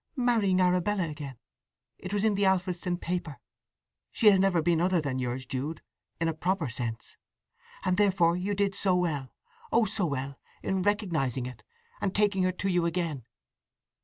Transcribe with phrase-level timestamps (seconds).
[0.15, 1.37] "Marrying Arabella again.
[1.99, 3.37] It was in the Alfredston paper.
[4.11, 7.17] She has never been other than yours, Jude—in a proper sense.
[7.85, 13.25] And therefore you did so well—Oh so well!—in recognizing it—and taking her to you again."